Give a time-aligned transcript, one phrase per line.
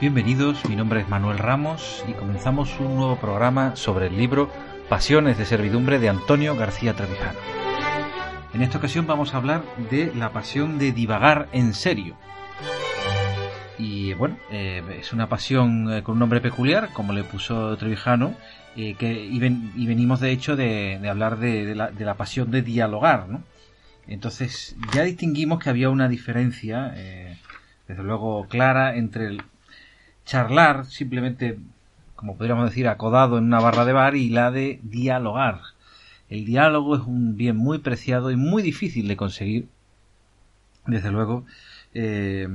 [0.00, 4.50] Bienvenidos, mi nombre es Manuel Ramos y comenzamos un nuevo programa sobre el libro
[4.88, 7.38] Pasiones de Servidumbre de Antonio García Trevijano.
[8.54, 12.16] En esta ocasión vamos a hablar de la pasión de divagar en serio.
[13.76, 18.36] Y bueno, eh, es una pasión eh, con un nombre peculiar, como le puso Trevijano,
[18.76, 23.28] eh, que, y, venimos de hecho de, hablar de, la, de, la, pasión de dialogar.
[23.28, 23.42] ¿no?
[24.06, 26.94] Entonces ya distinguimos que había una diferencia,
[27.86, 29.42] desde luego clara, entre el
[30.30, 31.58] charlar, simplemente,
[32.14, 35.60] como podríamos decir, acodado en una barra de bar, y la de dialogar.
[36.28, 39.66] El diálogo es un bien muy preciado y muy difícil de conseguir,
[40.86, 41.44] desde luego,
[41.94, 42.46] eh,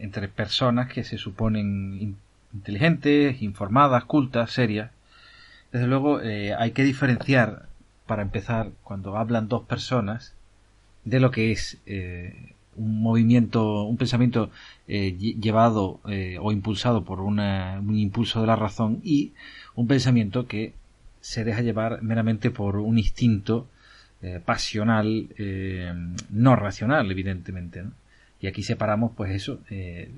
[0.00, 2.16] entre personas que se suponen
[2.52, 4.90] inteligentes, informadas, cultas, serias.
[5.70, 7.68] Desde luego, eh, hay que diferenciar,
[8.08, 10.34] para empezar, cuando hablan dos personas,
[11.04, 14.50] de lo que es eh, un movimiento, un pensamiento
[14.88, 17.40] eh, llevado eh, o impulsado por un
[17.96, 19.32] impulso de la razón y
[19.74, 20.74] un pensamiento que
[21.20, 23.66] se deja llevar meramente por un instinto
[24.22, 25.28] eh, pasional,
[26.30, 27.84] no racional, evidentemente.
[28.40, 29.60] Y aquí separamos, pues eso,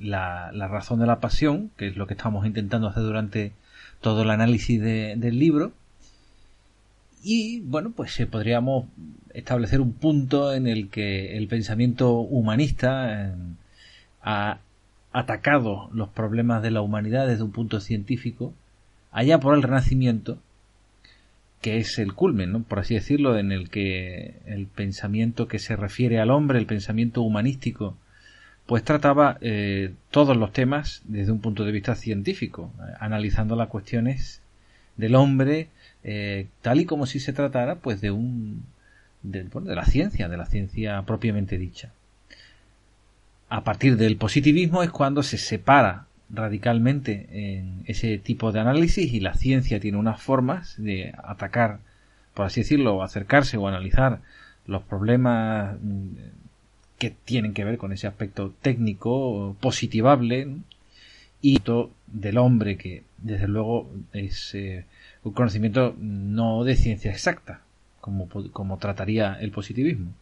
[0.01, 3.53] la, la, razón de la pasión, que es lo que estamos intentando hacer durante
[4.01, 5.73] todo el análisis del libro,
[7.31, 8.87] y bueno, pues podríamos
[9.35, 13.37] establecer un punto en el que el pensamiento humanista
[14.23, 14.61] ha
[15.13, 18.55] atacado los problemas de la humanidad desde un punto científico,
[19.13, 20.39] allá por el Renacimiento,
[21.61, 22.63] que es el culmen, ¿no?
[22.63, 27.21] por así decirlo, en el que el pensamiento que se refiere al hombre, el pensamiento
[27.21, 27.95] humanístico,
[28.65, 34.41] pues trataba eh, todos los temas desde un punto de vista científico, analizando las cuestiones
[34.97, 35.69] del hombre,
[36.05, 38.65] eh, tal y como si se tratara pues de un
[39.23, 41.93] de, de la ciencia, de la ciencia propiamente dicha.
[43.49, 49.21] A partir del positivismo es cuando se separa radicalmente en ese tipo de análisis y
[49.21, 51.81] la ciencia tiene unas formas de atacar,
[52.35, 54.21] por así decirlo, acercarse o analizar
[54.67, 56.09] los problemas mm,
[56.99, 60.49] que tienen que ver con ese aspecto técnico positivable
[61.41, 61.59] y
[62.07, 64.85] del hombre que desde luego es eh,
[65.25, 67.63] un conocimiento no de ciencia exacta,
[68.01, 70.13] como, como trataría el positivismo.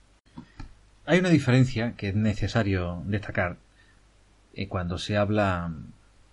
[1.04, 3.58] Hay una diferencia que es necesario destacar
[4.54, 5.72] eh, cuando se habla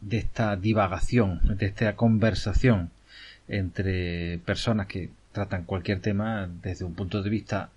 [0.01, 2.89] de esta divagación, de esta conversación
[3.47, 7.69] entre personas que tratan cualquier tema desde un punto de vista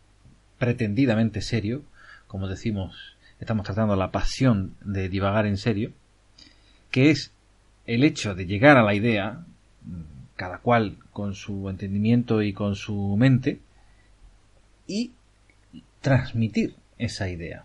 [0.59, 1.83] pretendidamente serio,
[2.27, 5.93] como decimos, estamos tratando la pasión de divagar en serio,
[6.91, 7.33] que es
[7.87, 9.45] el hecho de llegar a la idea,
[10.37, 13.59] cada cual con su entendimiento y con su mente,
[14.87, 15.13] y
[16.01, 17.65] transmitir esa idea.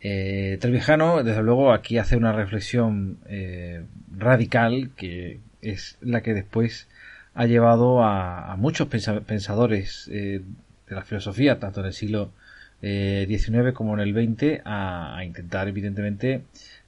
[0.00, 3.84] Eh, Trevijano, desde luego, aquí hace una reflexión eh,
[4.16, 6.88] radical que es la que después
[7.34, 10.42] ha llevado a, muchos pensadores eh,
[10.88, 12.32] de la filosofía, tanto en el siglo
[12.80, 16.42] XIX eh, como en el XX, a, a intentar, evidentemente,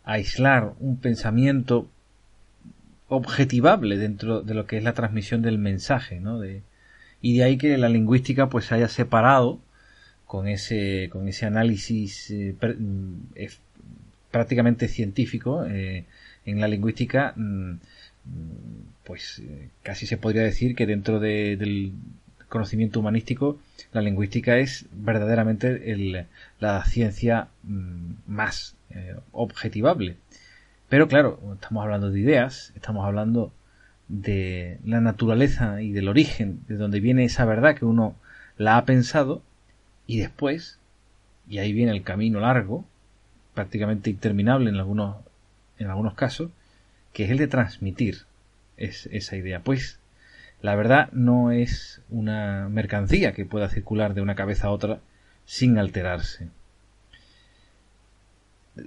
[0.04, 1.88] aislar un pensamiento
[3.16, 6.38] objetivable dentro de lo que es la transmisión del mensaje, ¿no?
[6.38, 6.62] De,
[7.20, 9.60] y de ahí que la lingüística pues se haya separado
[10.26, 13.14] con ese, con ese análisis eh, mm,
[14.30, 16.04] prácticamente científico eh,
[16.44, 17.74] en la lingüística mm,
[19.04, 21.92] pues eh, casi se podría decir que dentro del
[22.48, 23.58] conocimiento humanístico
[23.92, 26.26] la lingüística es verdaderamente el,
[26.60, 28.76] la ciencia mm, más
[29.32, 30.16] objetivable
[30.94, 33.52] pero claro, estamos hablando de ideas, estamos hablando
[34.06, 38.14] de la naturaleza y del origen, de donde viene esa verdad que uno
[38.58, 39.42] la ha pensado
[40.06, 40.78] y después,
[41.48, 42.84] y ahí viene el camino largo,
[43.54, 45.16] prácticamente interminable en algunos,
[45.80, 46.52] en algunos casos,
[47.12, 48.18] que es el de transmitir
[48.76, 49.58] esa idea.
[49.64, 49.98] Pues
[50.62, 55.00] la verdad no es una mercancía que pueda circular de una cabeza a otra
[55.44, 56.50] sin alterarse.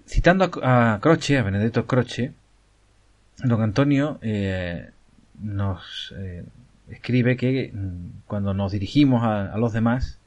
[0.05, 2.33] Citando a, Croce, a Benedetto Croce,
[3.43, 4.89] don Antonio eh,
[5.39, 6.43] nos eh,
[6.89, 10.19] escribe que mm, cuando nos dirigimos a, los demás,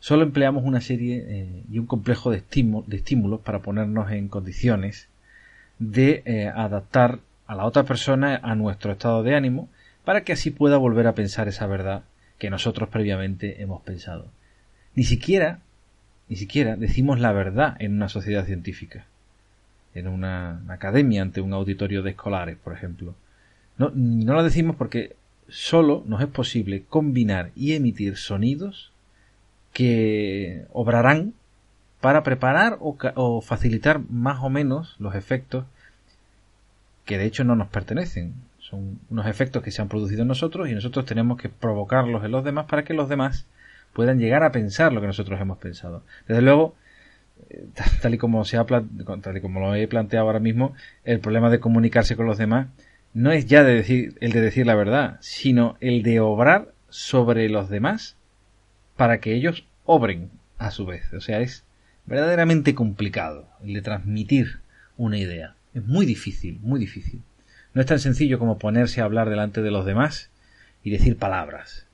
[0.00, 5.08] solo empleamos una serie eh, y un complejo de, de, estímulos para ponernos en condiciones
[5.78, 9.68] de adaptar a la otra persona a nuestro estado de ánimo
[10.04, 12.02] para que así pueda volver a pensar esa verdad
[12.38, 14.26] que nosotros previamente hemos pensado.
[14.94, 15.60] Ni siquiera,
[16.28, 19.06] ni siquiera decimos la verdad en una sociedad científica,
[19.94, 23.14] en una academia ante un auditorio de escolares, por ejemplo.
[23.78, 25.14] No, no lo decimos porque
[25.48, 28.92] solo nos es posible combinar y emitir sonidos
[29.72, 31.34] que obrarán
[32.00, 35.64] para preparar o, facilitar más o menos los efectos
[37.04, 38.34] que de hecho no nos pertenecen.
[38.58, 42.32] Son unos efectos que se han producido en nosotros y nosotros tenemos que provocarlos en
[42.32, 43.46] los demás para que los demás
[43.96, 46.04] puedan llegar a pensar lo que nosotros hemos pensado.
[46.28, 46.76] Desde luego,
[47.48, 47.64] eh,
[48.02, 51.48] tal y como se ha tal y como lo he planteado ahora mismo, el problema
[51.48, 52.66] de comunicarse con los demás
[53.14, 57.48] no es ya de decir, el de decir la verdad, sino el de obrar sobre
[57.48, 58.16] los demás
[58.96, 61.10] para que ellos obren a su vez.
[61.14, 61.64] O sea, es
[62.04, 64.58] verdaderamente complicado el de transmitir
[64.98, 65.54] una idea.
[65.72, 67.22] Es muy difícil, muy difícil.
[67.72, 70.28] No es tan sencillo como ponerse a hablar delante de los demás
[70.82, 71.86] y decir palabras.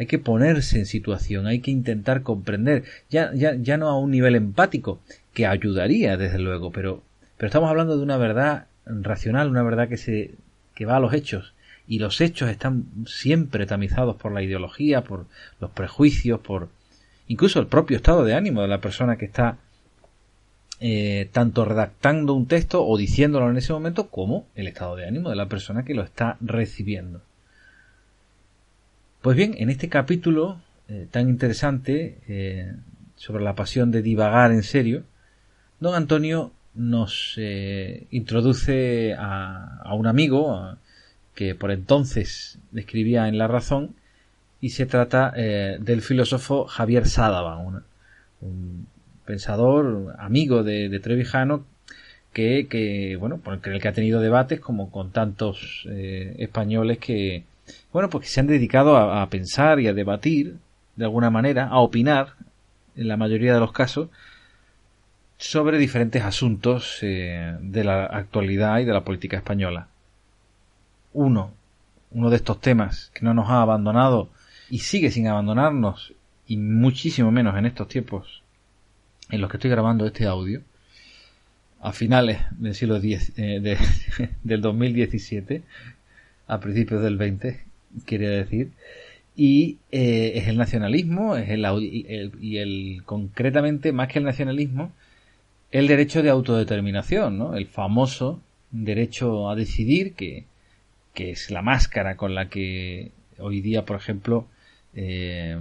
[0.00, 4.10] Hay que ponerse en situación, hay que intentar comprender, ya, ya, ya no a un
[4.10, 4.98] nivel empático,
[5.34, 7.02] que ayudaría, desde luego, pero,
[7.36, 10.30] pero estamos hablando de una verdad racional, una verdad que se
[10.74, 11.52] que va a los hechos
[11.86, 15.26] y los hechos están siempre tamizados por la ideología, por
[15.60, 16.70] los prejuicios, por
[17.28, 19.58] incluso el propio estado de ánimo de la persona que está
[20.80, 25.28] eh, tanto redactando un texto o diciéndolo en ese momento como el estado de ánimo
[25.28, 27.20] de la persona que lo está recibiendo.
[29.22, 32.72] Pues bien, en este capítulo eh, tan interesante eh,
[33.16, 35.02] sobre la pasión de divagar en serio,
[35.78, 40.74] don Antonio nos eh, introduce a, un amigo
[41.34, 43.94] que por entonces escribía en La Razón
[44.62, 48.86] y se trata del filósofo Javier Sádava, un,
[49.26, 51.64] pensador amigo de, Trevijano
[52.32, 57.44] que, que, bueno, por el que ha tenido debates como con tantos españoles que,
[57.92, 60.56] bueno, pues que se han dedicado a pensar y a debatir
[60.96, 62.34] de alguna manera, a opinar
[62.94, 64.10] en la mayoría de los casos
[65.38, 69.88] sobre diferentes asuntos eh, de la actualidad y de la política española.
[71.14, 71.52] Uno,
[72.10, 74.28] uno de estos temas que no nos ha abandonado
[74.68, 76.12] y sigue sin abandonarnos,
[76.46, 78.42] y muchísimo menos en estos tiempos
[79.30, 80.60] en los que estoy grabando este audio,
[81.80, 83.78] a finales del siglo X, eh,
[84.42, 85.62] del 2017,
[86.50, 87.60] a principios del 20,
[88.06, 88.72] quería decir,
[89.36, 91.64] y eh, es el nacionalismo, es el,
[92.40, 94.92] y el concretamente más que el nacionalismo,
[95.70, 97.54] el derecho de autodeterminación, ¿no?
[97.54, 98.40] El famoso
[98.72, 100.44] derecho a decidir, que,
[101.14, 104.46] que es la máscara con la que hoy día, por ejemplo,
[104.94, 105.56] eh,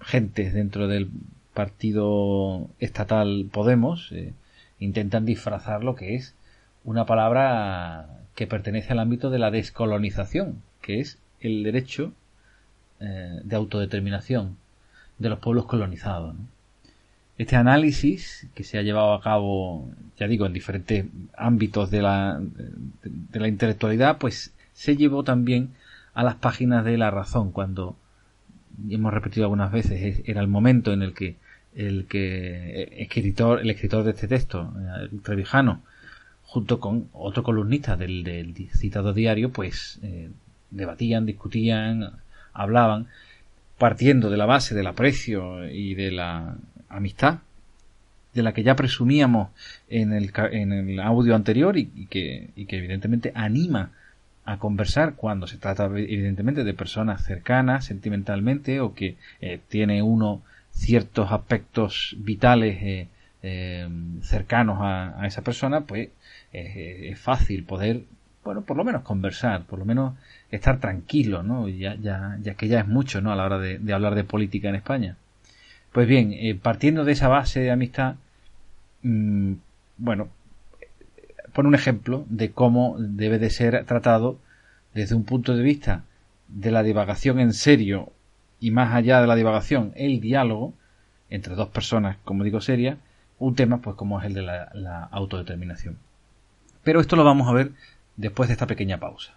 [0.00, 1.08] gentes dentro del
[1.54, 4.32] partido estatal Podemos eh,
[4.78, 6.34] intentan disfrazar lo que es
[6.84, 12.12] una palabra que pertenece al ámbito de la descolonización, que es el derecho
[13.00, 14.56] eh, de autodeterminación
[15.18, 16.34] de los pueblos colonizados.
[17.38, 19.88] Este análisis que se ha llevado a cabo,
[20.18, 21.06] ya digo, en diferentes
[21.36, 25.70] ámbitos de la, de la intelectualidad, pues se llevó también
[26.14, 27.96] a las páginas de La Razón, cuando
[28.88, 31.36] hemos repetido algunas veces, era el momento en el que
[31.74, 35.80] el que escritor, el escritor de este texto, el Trevijano,
[36.52, 40.28] junto con otro columnista del, del citado diario, pues eh,
[40.70, 42.10] debatían, discutían,
[42.52, 43.06] hablaban,
[43.78, 46.56] partiendo de la base del aprecio y de la
[46.90, 47.38] amistad
[48.34, 49.48] de la que ya presumíamos
[49.88, 53.92] en el, en el audio anterior y, que, y, que, evidentemente anima
[54.44, 60.42] a conversar cuando se trata evidentemente de personas cercanas sentimentalmente o que eh, tiene uno
[60.70, 63.06] ciertos aspectos vitales
[63.42, 63.88] eh,
[64.20, 66.10] cercanos a, esa persona pues
[66.52, 68.02] es fácil poder
[68.44, 70.14] bueno por lo menos conversar por lo menos
[70.50, 73.92] estar tranquilo no ya ya ya que ya es mucho no a la hora de
[73.92, 75.16] hablar de política en España.
[75.92, 78.16] Pues bien, eh, partiendo de esa base de amistad,
[79.02, 79.54] mm,
[79.98, 80.28] bueno,
[81.52, 84.38] pone un ejemplo de cómo debe de ser tratado
[84.94, 86.04] desde un punto de vista
[86.48, 88.12] de la divagación en serio
[88.60, 90.74] y más allá de la divagación, el diálogo
[91.30, 92.98] entre dos personas, como digo, seria,
[93.38, 95.98] un tema pues como es el de la autodeterminación.
[96.82, 97.72] Pero esto lo vamos a ver
[98.16, 99.34] después de esta pequeña pausa.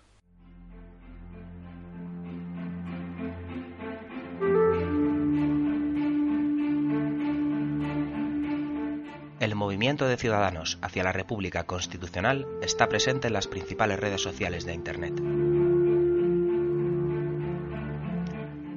[9.40, 14.66] El movimiento de ciudadanos hacia la República Constitucional está presente en las principales redes sociales
[14.66, 15.22] de Internet.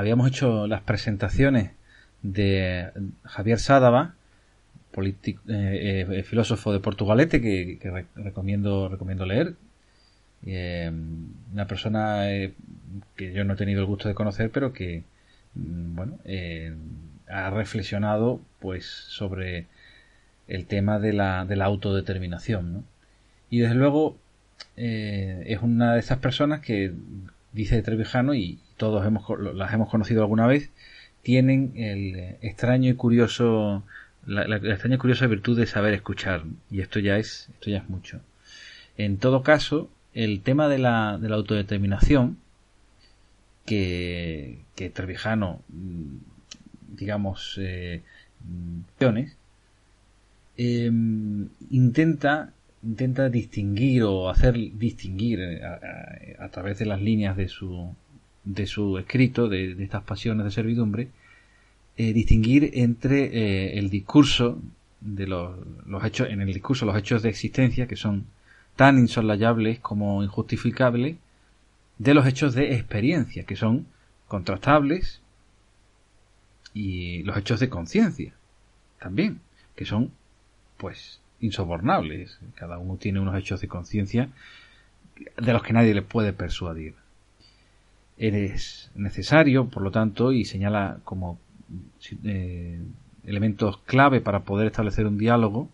[0.00, 1.72] Habíamos hecho las presentaciones
[2.22, 2.90] de
[3.24, 4.14] Javier Sádava,
[4.96, 9.54] eh, eh, filósofo de Portugalete, que, recomiendo, recomiendo leer.
[10.46, 10.90] Eh,
[11.52, 12.24] una persona
[13.14, 15.04] que yo no he tenido el gusto de conocer, pero que
[15.54, 16.18] mm, bueno,
[17.28, 19.66] ha reflexionado pues sobre
[20.48, 22.84] el tema de la, de la autodeterminación.
[23.50, 24.16] Y desde luego
[24.76, 26.92] es una de esas personas que
[27.52, 29.22] dice Trevijano y, todos hemos,
[29.54, 30.70] las hemos conocido alguna vez,
[31.22, 33.84] tienen el extraño y curioso,
[34.24, 36.44] la, extraña y curiosa virtud de saber escuchar.
[36.70, 38.22] Y esto ya es, esto ya es mucho.
[38.96, 42.38] En todo caso, el tema de la, de la autodeterminación,
[43.66, 46.16] que, que Trevijano, mm,
[46.96, 48.00] digamos, eh,
[50.56, 50.90] eh,
[51.70, 55.60] intenta intenta distinguir o hacer distinguir eh,
[56.38, 57.94] a, través de las líneas de su,
[58.44, 61.08] de su escrito, de, estas pasiones de servidumbre,
[61.96, 64.58] eh, distinguir entre eh, el discurso
[65.00, 65.56] de los,
[65.86, 68.26] los, hechos, en el discurso los hechos de existencia que son
[68.76, 71.16] tan insolayables como injustificables,
[71.98, 73.86] de los hechos de experiencia que son
[74.26, 75.20] contrastables
[76.72, 78.32] y los hechos de conciencia
[79.00, 79.40] también
[79.74, 80.12] que son
[80.76, 82.38] pues insobornables.
[82.54, 84.28] Cada uno tiene unos hechos de conciencia
[85.36, 86.94] de los que nadie le puede persuadir.
[88.20, 91.38] Es necesario, por lo tanto, y señala como
[92.22, 92.78] eh,
[93.24, 95.70] elementos clave para poder establecer un diálogo,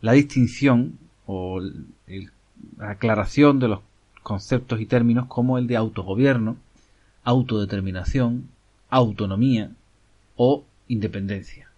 [0.00, 3.80] la distinción o la aclaración de los
[4.24, 6.56] conceptos y términos como el de autogobierno,
[7.22, 8.48] autodeterminación,
[8.88, 9.70] autonomía
[10.34, 11.70] o independencia.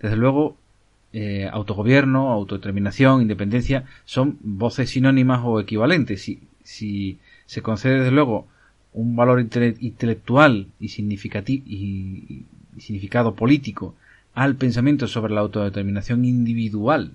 [0.00, 0.56] Desde luego,
[1.12, 6.22] eh, autogobierno, autodeterminación, independencia, son voces sinónimas o equivalentes.
[6.22, 8.48] Si, si se concede, desde luego,
[8.94, 12.46] un valor intelectual y, y,
[12.78, 13.94] significado político
[14.34, 17.12] al pensamiento sobre la autodeterminación individual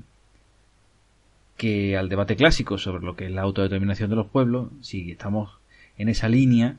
[1.58, 5.58] que al debate clásico sobre lo que es la autodeterminación de los pueblos, si estamos
[5.98, 6.78] en esa línea,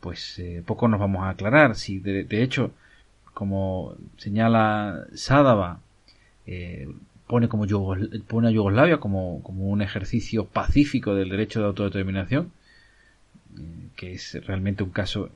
[0.00, 1.76] pues eh, poco nos vamos a aclarar.
[1.76, 2.72] Si de, hecho,
[3.34, 5.80] como señala Sádava,
[6.46, 6.88] eh,
[7.28, 7.66] pone como
[8.26, 12.50] pone a Yugoslavia como, como un ejercicio pacífico del derecho de autodeterminación,
[13.96, 15.30] que es realmente un caso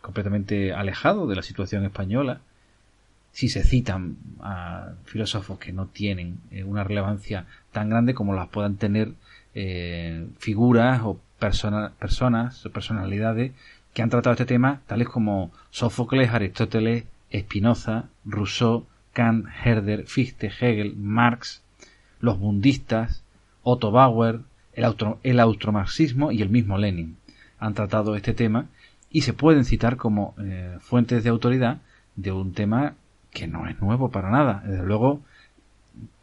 [0.00, 2.40] completamente alejado de la situación española,
[3.32, 8.48] si se citan a filósofos que no tienen eh, una relevancia tan grande como las
[8.48, 9.12] puedan tener
[9.54, 13.52] eh, figuras o personas o personalidades
[13.92, 20.94] que han tratado este tema, tales como Sófocles, Aristóteles, Spinoza, Rousseau, Kant, Herder, Fichte, Hegel,
[20.96, 21.62] Marx,
[22.20, 23.22] los bundistas,
[23.62, 24.40] Otto Bauer,
[24.72, 27.16] el, auto, el austromarxismo y el mismo Lenin
[27.58, 28.66] han tratado este tema
[29.10, 31.78] y se pueden citar como eh, fuentes de autoridad
[32.16, 32.94] de un tema
[33.30, 34.62] que no es nuevo para nada.
[34.66, 35.20] Desde luego,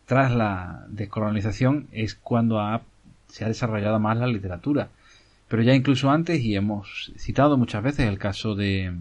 [0.05, 2.59] tras la descolonización es cuando
[3.27, 4.89] se ha desarrollado más la literatura.
[5.47, 8.95] Pero ya incluso antes, y hemos citado muchas veces el caso de,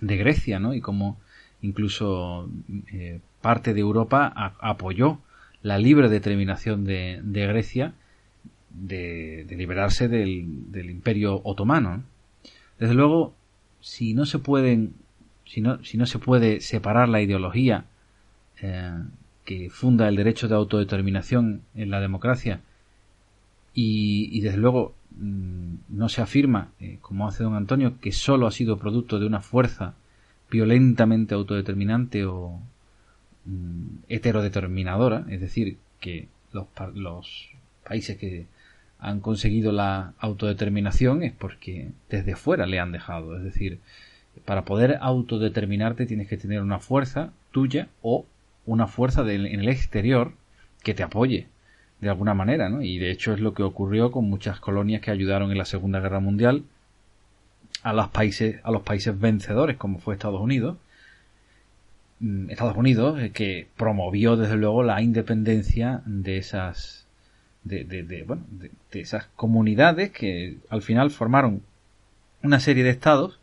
[0.00, 0.74] de Grecia, ¿no?
[0.74, 1.18] Y como
[1.62, 2.48] incluso
[2.92, 5.18] eh, parte de Europa apoyó
[5.62, 7.94] la libre determinación de, de Grecia
[8.76, 12.04] de, liberarse del, imperio otomano.
[12.78, 13.34] Desde luego,
[13.80, 14.94] si no se pueden,
[15.44, 17.86] si no, si no se puede separar la ideología
[18.60, 18.92] eh,
[19.44, 22.60] que funda el derecho de autodeterminación en la democracia
[23.78, 28.50] y, desde luego mm, no se afirma, eh, como hace don Antonio, que sólo ha
[28.50, 29.94] sido producto de una fuerza
[30.50, 32.58] violentamente autodeterminante o
[33.44, 37.50] mm, heterodeterminadora, es decir, que los, los
[37.86, 38.46] países que
[38.98, 43.36] han conseguido la autodeterminación es porque desde fuera le han dejado.
[43.36, 43.80] Es decir,
[44.44, 48.26] para poder autodeterminarte tienes que tener una fuerza tuya o
[48.64, 50.32] una fuerza en el exterior
[50.82, 51.46] que te apoye
[52.00, 52.82] de alguna manera, ¿no?
[52.82, 56.00] Y de hecho es lo que ocurrió con muchas colonias que ayudaron en la Segunda
[56.00, 56.64] Guerra Mundial
[57.82, 60.76] a los países, a los países vencedores, como fue Estados Unidos.
[62.20, 67.05] Mm, Estados Unidos, eh, que promovió desde luego la independencia de esas,
[67.66, 68.70] de, de, bueno, de,
[69.00, 71.62] esas comunidades que al final formaron
[72.42, 73.40] una serie de estados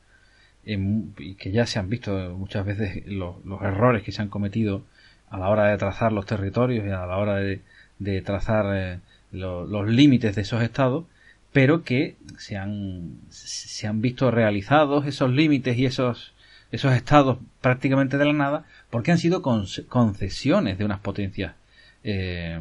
[0.65, 4.83] y que ya se han visto muchas veces los, errores que se han cometido
[5.29, 7.61] a la hora de trazar los territorios y a la hora de,
[7.99, 8.99] de trazar eh,
[9.31, 11.05] los límites de esos estados,
[11.51, 16.33] pero que se han, se han visto realizados esos límites y esos,
[16.71, 21.55] esos estados prácticamente de la nada, porque han sido concesiones de unas potencias
[22.03, 22.59] eh,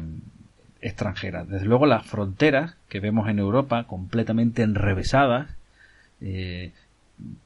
[0.83, 1.47] extranjeras.
[1.47, 5.49] Desde luego las fronteras que vemos en Europa completamente enrevesadas,
[6.21, 6.71] eh,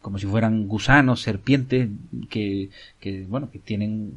[0.01, 1.89] como si fueran gusanos, serpientes,
[2.29, 2.70] que,
[3.27, 4.13] bueno, que tienen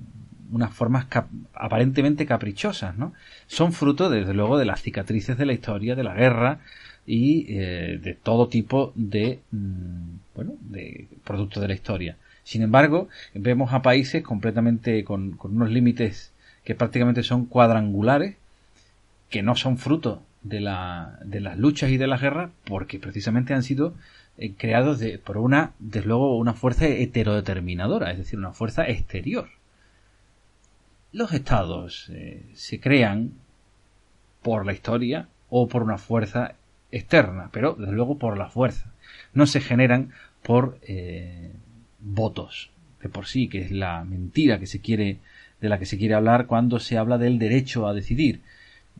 [0.52, 1.06] unas formas
[1.54, 3.12] aparentemente caprichosas, ¿no?
[3.46, 6.60] Son fruto, desde luego, de las cicatrices de la historia, de la guerra
[7.06, 12.16] y eh, de todo tipo de, mm, bueno, de productos de la historia.
[12.50, 16.32] Sin embargo, vemos a países completamente con, unos límites
[16.64, 18.36] que prácticamente son cuadrangulares,
[19.30, 23.54] que no son fruto de, la, de las luchas y de las guerras, porque precisamente
[23.54, 23.94] han sido
[24.36, 29.48] eh, creados de, por una, desde luego, una fuerza heterodeterminadora, es decir, una fuerza exterior.
[31.12, 33.32] Los estados eh, se crean
[34.42, 36.54] por la historia o por una fuerza
[36.92, 38.92] externa, pero desde luego por la fuerza.
[39.34, 41.52] No se generan por eh,
[42.00, 42.70] votos
[43.02, 45.18] de por sí, que es la mentira que se quiere
[45.60, 48.40] de la que se quiere hablar cuando se habla del derecho a decidir.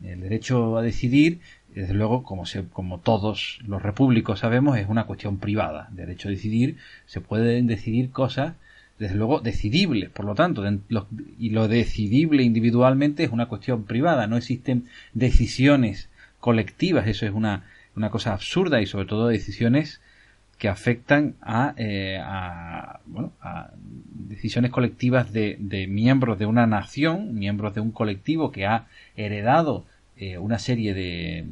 [0.03, 1.39] El derecho a decidir,
[1.73, 5.87] desde luego, como, se, como todos los repúblicos sabemos, es una cuestión privada.
[5.91, 8.55] El derecho a decidir se pueden decidir cosas
[9.01, 10.63] desde luego decidible, por lo tanto,
[11.39, 17.63] y lo decidible individualmente es una cuestión privada, no existen decisiones colectivas, eso es una,
[17.95, 20.01] una cosa absurda y sobre todo decisiones
[20.61, 23.71] que afectan a, eh, a, bueno, a
[24.13, 29.85] decisiones colectivas de, de, miembros de una nación, miembros de un colectivo que ha heredado
[30.17, 31.47] eh, una serie de,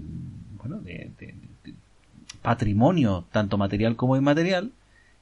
[0.59, 1.33] bueno, de, de
[2.43, 4.73] patrimonio tanto material como inmaterial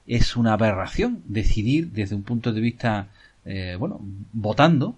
[0.06, 3.08] es una aberración decidir desde un punto de vista,
[3.46, 4.02] eh, bueno,
[4.34, 4.98] votando,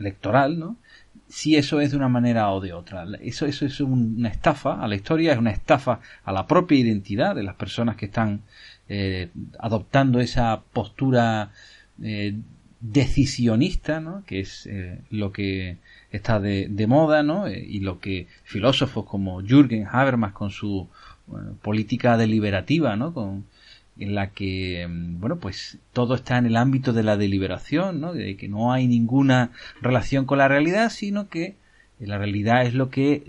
[0.00, 0.74] electoral, ¿no?
[1.28, 3.04] Si eso es de una manera o de otra.
[3.20, 7.34] Eso, eso es una estafa a la historia, es una estafa a la propia identidad
[7.34, 8.42] de las personas que están
[8.88, 11.50] eh, adoptando esa postura
[12.02, 12.34] eh,
[12.80, 14.22] decisionista, ¿no?
[14.24, 14.68] Que es
[15.10, 15.78] lo que
[16.12, 17.48] está de, moda, ¿no?
[17.48, 20.88] y lo que filósofos como Jürgen Habermas con su
[21.62, 23.12] política deliberativa, ¿no?
[23.12, 23.46] Con,
[23.98, 28.12] en la que, mm, bueno, pues todo está en el ámbito de la deliberación, ¿no?
[28.12, 31.56] De que no hay ninguna relación con la realidad, sino que
[31.98, 33.22] la realidad es lo que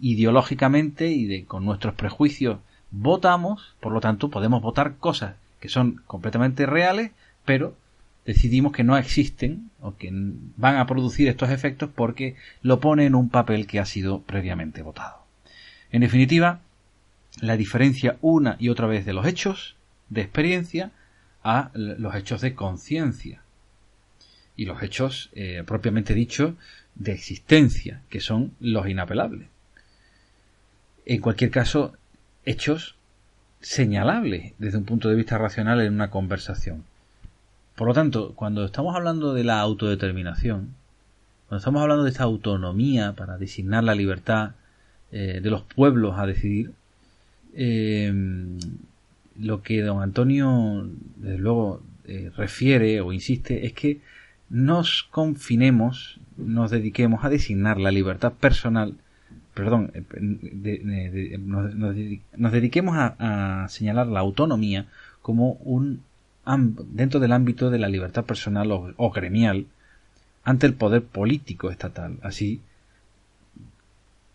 [0.00, 2.58] ideológicamente y de, con nuestros prejuicios
[2.90, 7.12] votamos, por lo tanto podemos votar cosas que son completamente reales,
[7.44, 7.74] pero
[8.26, 13.14] decidimos que no existen o que van a producir estos efectos porque lo pone en
[13.14, 15.16] un papel que ha sido previamente votado.
[15.90, 16.60] En definitiva,
[17.40, 19.76] la diferencia una y otra vez de los hechos
[20.10, 20.90] de experiencia
[21.42, 23.42] a los hechos de conciencia
[24.56, 26.56] y los hechos eh, propiamente dicho
[26.94, 29.48] de existencia, que son los inapelables.
[31.06, 31.94] En cualquier caso,
[32.44, 32.96] hechos
[33.60, 36.84] señalables desde un punto de vista racional en una conversación.
[37.74, 40.74] Por lo tanto, cuando estamos hablando de la autodeterminación,
[41.48, 44.52] cuando estamos hablando de esta autonomía para designar la libertad
[45.10, 46.72] eh, de los pueblos a decidir,
[47.54, 48.12] eh,
[49.40, 54.00] lo que don Antonio, desde luego, eh, refiere o insiste es que
[54.48, 58.94] nos confinemos, nos dediquemos a designar la libertad personal,
[59.54, 64.86] perdón, eh, nos, dediquemos a, señalar la autonomía
[65.22, 66.02] como un
[66.88, 69.66] dentro del ámbito de la libertad personal o, gremial
[70.42, 72.60] ante el poder político estatal, así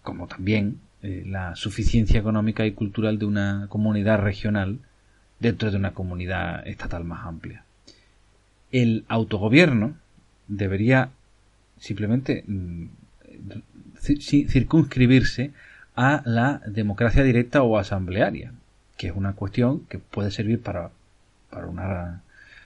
[0.02, 4.80] como también eh, la suficiencia económica y cultural de una comunidad regional
[5.40, 7.64] dentro de una comunidad estatal más amplia.
[8.72, 9.96] El autogobierno
[10.48, 11.10] debería
[11.80, 12.86] simplemente mm,
[14.00, 15.52] circunscribirse
[15.96, 18.52] a la democracia directa o asamblearia,
[18.98, 20.92] que es una cuestión que puede servir para,
[21.50, 22.22] para una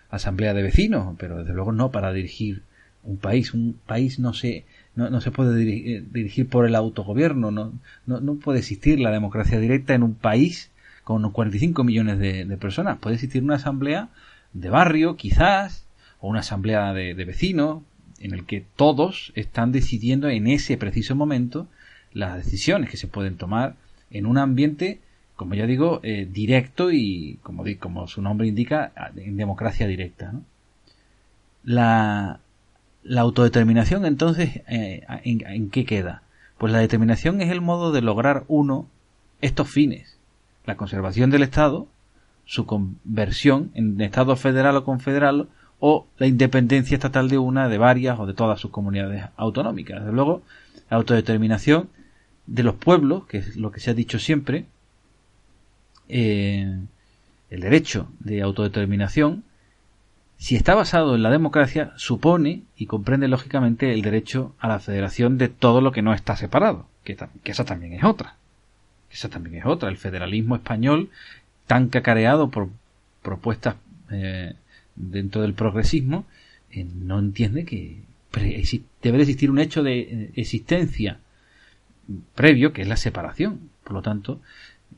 [0.10, 2.64] asamblea de vecinos, pero desde luego no para dirigir
[3.04, 3.54] un país.
[3.54, 7.74] Un país no se no, se puede eh, dirigir, por el autogobierno, no,
[8.06, 10.72] no, puede existir la democracia directa en un país
[11.10, 13.00] con 45 millones de, personas.
[13.00, 14.10] Puede existir una asamblea
[14.54, 15.88] de barrio, quizás,
[16.20, 17.82] o una asamblea de, vecinos,
[18.20, 21.68] en el que todos están decidiendo en ese preciso momento
[22.14, 23.74] las decisiones que se pueden tomar
[24.12, 25.00] en un ambiente,
[25.36, 30.34] como ya digo, eh, directo y, como, como su nombre indica, en democracia directa.
[31.64, 32.40] La,
[33.02, 36.22] la autodeterminación, entonces, eh, ¿en, qué queda?
[36.60, 38.88] Pues la determinación es el modo de lograr uno
[39.42, 40.19] estos fines.
[40.70, 41.88] La conservación del Estado,
[42.46, 45.48] su conversión en Estado federal o confederal,
[45.80, 50.02] o la independencia estatal de una, de varias o de todas sus comunidades autonómicas.
[50.02, 50.44] Desde luego,
[50.92, 51.90] la autodeterminación
[52.46, 54.68] de los pueblos, que es lo que se ha dicho siempre,
[56.08, 56.78] eh,
[57.50, 59.44] el derecho de autodeterminación
[60.40, 65.38] si está basado en la democracia, supone y comprende lógicamente el derecho a la federación
[65.38, 68.38] de todo lo que no está separado, que, esa también es otra.
[69.12, 69.90] Esa también es otra.
[69.90, 71.10] El federalismo español,
[71.68, 72.70] tan cacareado por
[73.22, 73.76] propuestas
[74.12, 74.54] eh,
[74.96, 76.26] dentro del progresismo,
[76.72, 78.02] eh, no entiende que
[79.02, 81.20] debe existir un hecho de eh, existencia
[82.36, 83.70] previo, que es la separación.
[83.84, 84.42] Por lo tanto,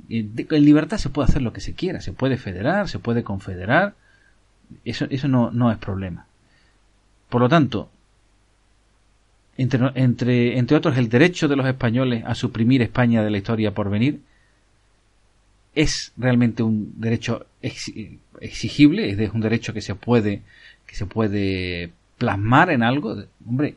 [0.10, 3.96] en libertad se puede hacer lo que se quiera, se puede federar, se puede confederar,
[4.86, 6.26] eso, eso no, no es problema.
[7.30, 7.90] Por lo tanto,
[9.62, 13.74] entre, entre, entre otros, el derecho de los españoles a suprimir España de la historia
[13.74, 14.22] por venir
[15.74, 20.42] es realmente un derecho exigible, es un derecho que se puede,
[20.86, 23.16] que se puede plasmar en algo.
[23.48, 23.76] Hombre,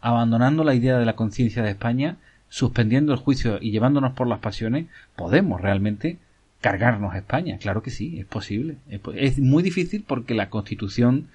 [0.00, 2.16] abandonando la idea de la conciencia de España,
[2.48, 6.18] suspendiendo el juicio y llevándonos por las pasiones, podemos realmente
[6.60, 7.58] cargarnos a España.
[7.58, 8.76] Claro que sí, es posible.
[9.14, 11.28] Es, muy difícil porque la constitución.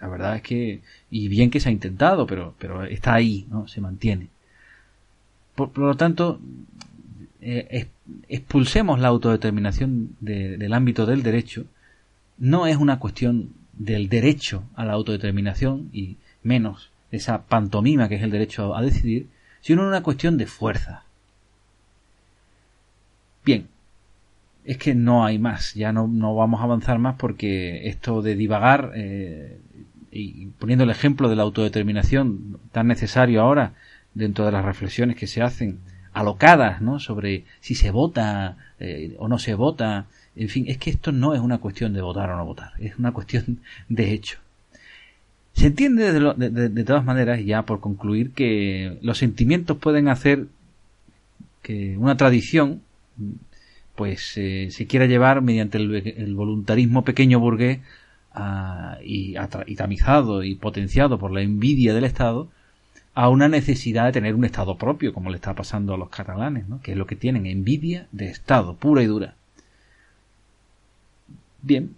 [0.00, 3.68] La verdad es que, y bien que se ha intentado, pero, pero está ahí, ¿no?
[3.68, 4.28] Se mantiene.
[5.54, 6.40] Por, lo tanto,
[7.40, 7.88] eh,
[8.28, 11.66] expulsemos la autodeterminación del ámbito del derecho.
[12.38, 18.22] No es una cuestión del derecho a la autodeterminación y menos esa pantomima que es
[18.22, 19.28] el derecho a decidir,
[19.60, 21.04] sino una cuestión de fuerza.
[23.44, 23.68] Bien,
[24.64, 28.36] es que no hay más, ya no, no vamos a avanzar más porque esto de
[28.36, 29.58] divagar eh,
[30.12, 33.74] y poniendo el ejemplo de la autodeterminación tan necesario ahora
[34.14, 35.78] dentro de las reflexiones que se hacen
[36.12, 36.98] alocadas ¿no?
[36.98, 41.34] sobre si se vota eh, o no se vota, en fin, es que esto no
[41.34, 44.38] es una cuestión de votar o no votar, es una cuestión de hecho.
[45.52, 50.46] Se entiende de, de todas maneras, ya por concluir, que los sentimientos pueden hacer
[51.62, 52.82] que una tradición
[54.00, 57.80] pues eh, se quiera llevar mediante el, voluntarismo pequeño burgués
[59.02, 59.34] y,
[59.76, 62.48] tamizado y potenciado por la envidia del Estado
[63.14, 66.68] a una necesidad de tener un Estado propio, como le está pasando a los catalanes,
[66.68, 66.80] ¿no?
[66.80, 69.34] que es lo que tienen, envidia de Estado, pura y dura.
[71.62, 71.94] Bien,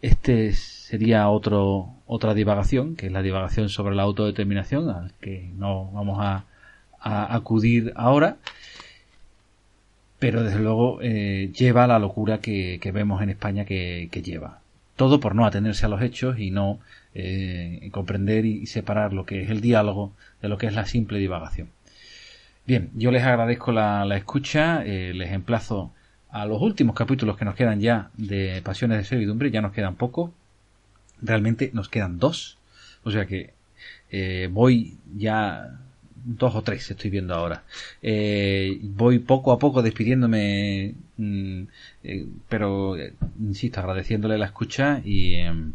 [0.00, 5.90] este sería otro, otra divagación, que es la divagación sobre la autodeterminación, al que no
[5.92, 6.44] vamos a
[7.00, 8.38] acudir ahora
[10.18, 14.60] pero desde luego eh, lleva a la locura que, vemos en España que, lleva.
[14.98, 16.78] Todo por no atenerse a los hechos y no
[17.14, 21.18] eh, comprender y separar lo que es el diálogo de lo que es la simple
[21.18, 21.70] divagación.
[22.66, 25.92] Bien, yo les agradezco la, escucha, eh, les emplazo
[26.28, 29.94] a los últimos capítulos que nos quedan ya de Pasiones de Servidumbre, ya nos quedan
[29.94, 30.34] poco,
[31.22, 32.58] realmente nos quedan dos,
[33.04, 33.54] o sea que
[34.50, 35.78] voy ya
[36.24, 37.62] dos o tres estoy viendo ahora.
[38.02, 41.62] Eh, voy poco a poco despidiéndome, mm,
[42.04, 45.74] eh, pero eh, insisto, agradeciéndole la escucha y, em,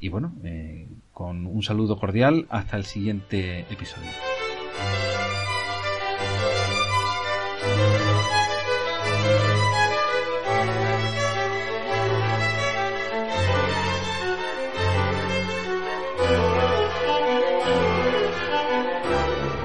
[0.00, 0.34] y bueno,
[1.12, 4.10] con un saludo cordial hasta el siguiente episodio.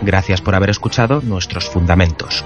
[0.08, 2.46] Gracias por haber escuchado nuestros fundamentos.